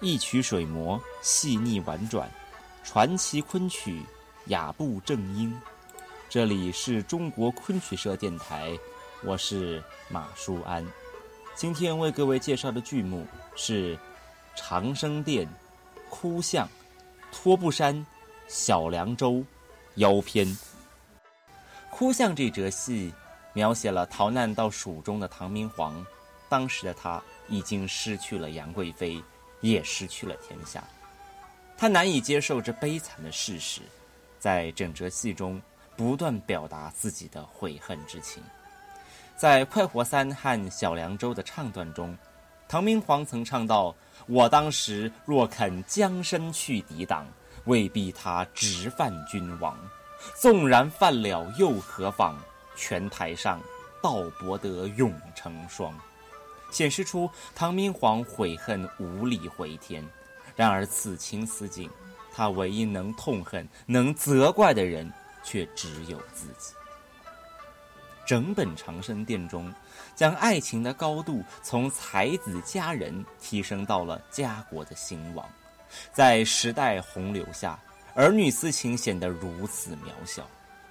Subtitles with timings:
[0.00, 2.30] 一曲水磨，细腻婉转，
[2.84, 4.02] 传奇昆曲，
[4.48, 5.58] 雅步正音。
[6.28, 8.78] 这里是中国昆曲社电台，
[9.24, 10.86] 我是马舒安。
[11.54, 13.96] 今天为各位介绍的剧目是
[14.54, 15.46] 《长生殿》
[16.10, 16.66] 《哭相》
[17.32, 17.94] 《托布山》
[18.48, 19.32] 《小凉州》
[19.94, 20.46] 腰篇。
[21.90, 23.14] 《哭相》这折戏
[23.54, 26.04] 描写了逃难到蜀中的唐明皇，
[26.50, 29.22] 当时的他已经失去了杨贵妃。
[29.60, 30.82] 也失去了天下，
[31.76, 33.80] 他难以接受这悲惨的事实，
[34.38, 35.60] 在整折戏中
[35.96, 38.42] 不断表达自己的悔恨之情。
[39.36, 42.16] 在《快活三》和《小凉州》的唱段中，
[42.68, 43.94] 唐明皇曾唱道
[44.26, 47.26] ：“我当时若肯将身去抵挡，
[47.64, 49.78] 未必他直犯君王。
[50.40, 52.38] 纵然犯了又何妨？
[52.76, 53.60] 拳台上
[54.02, 55.92] 道博得永成双。”
[56.70, 60.04] 显示出唐明皇悔恨无力回天，
[60.54, 61.90] 然而此情此景，
[62.32, 65.10] 他唯一能痛恨、能责怪的人，
[65.42, 66.74] 却只有自己。
[68.26, 69.72] 整本《长生殿》中，
[70.16, 75.48] 将爱情的高度从才子佳人提升到了家国的兴亡，
[76.12, 77.78] 在时代洪流下，
[78.16, 80.44] 儿女私情显得如此渺小。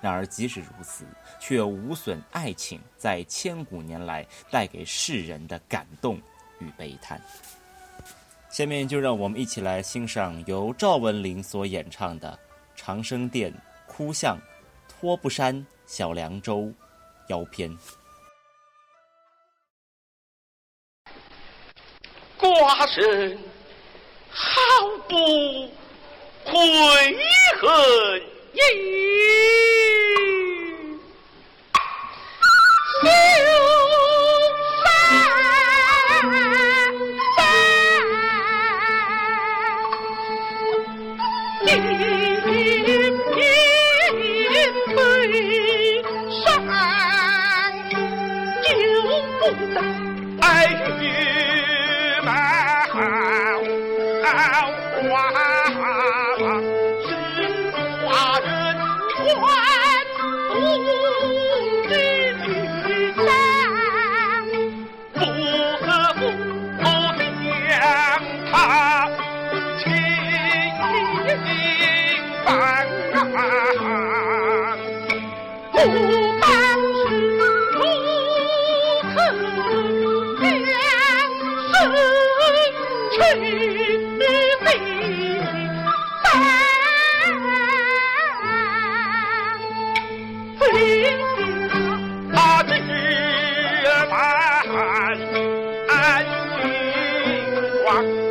[0.06, 1.03] 然而，即使如此，
[1.39, 6.22] 却无损爱情在千古年来带给世人的感动
[6.59, 7.20] 与悲叹。
[8.52, 12.38] 下面就让我们一起来欣赏由赵文林所演唱的
[12.80, 13.52] 《长生殿》
[13.88, 14.38] 《哭相》
[14.88, 15.56] 《托布山》
[15.88, 16.59] 《小凉州》
[17.30, 17.76] 腰篇。
[22.38, 23.39] 寡人
[24.30, 24.52] 好
[25.09, 25.16] 不
[26.45, 26.53] 悔
[27.59, 28.22] 恨
[28.53, 29.84] 也。
[41.85, 41.93] 一
[43.33, 43.43] 片
[44.95, 44.97] 悲
[46.43, 46.47] 伤就
[50.41, 51.05] 在玉
[75.75, 75.80] 不
[76.41, 76.47] 但
[76.95, 77.03] 是
[77.73, 77.77] 如
[79.11, 79.15] 此
[80.41, 80.43] 怨
[81.71, 81.73] 声
[83.11, 83.15] 气
[84.17, 84.21] 非
[84.61, 84.67] 非
[90.58, 90.64] 非
[93.83, 93.87] 呀
[97.87, 98.24] 啊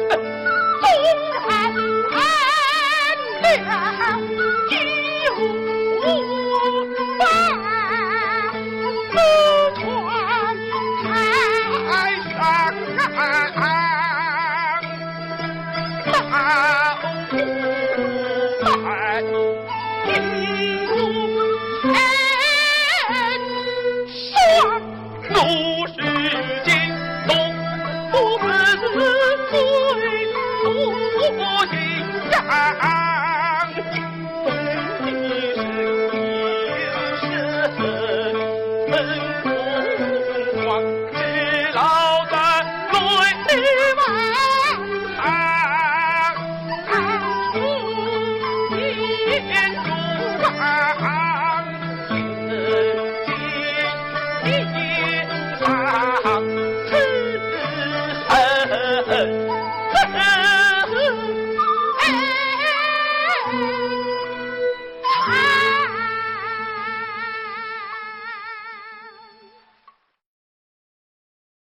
[18.61, 19.21] 大海，
[20.07, 20.13] 英
[20.87, 20.91] 雄
[21.93, 21.93] 汉，
[24.09, 24.17] 双
[25.23, 25.29] 足
[25.89, 25.97] 十，
[27.27, 27.33] 不
[28.39, 28.45] 不。
[50.65, 51.24] Ha ha!